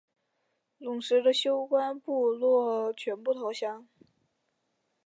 [0.79, 3.87] 陇右的休官部落全部投降。